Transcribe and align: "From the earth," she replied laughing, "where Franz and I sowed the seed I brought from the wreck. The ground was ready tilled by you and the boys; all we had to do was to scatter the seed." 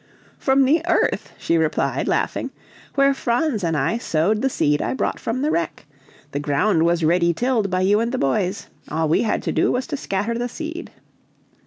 "From 0.39 0.65
the 0.65 0.81
earth," 0.87 1.31
she 1.37 1.59
replied 1.59 2.07
laughing, 2.07 2.49
"where 2.95 3.13
Franz 3.13 3.63
and 3.63 3.77
I 3.77 3.99
sowed 3.99 4.41
the 4.41 4.49
seed 4.49 4.81
I 4.81 4.95
brought 4.95 5.19
from 5.19 5.43
the 5.43 5.51
wreck. 5.51 5.85
The 6.31 6.39
ground 6.39 6.87
was 6.87 7.03
ready 7.05 7.35
tilled 7.35 7.69
by 7.69 7.81
you 7.81 7.99
and 7.99 8.11
the 8.11 8.17
boys; 8.17 8.65
all 8.89 9.07
we 9.07 9.21
had 9.21 9.43
to 9.43 9.51
do 9.51 9.71
was 9.71 9.85
to 9.85 9.97
scatter 9.97 10.33
the 10.33 10.49
seed." 10.49 10.89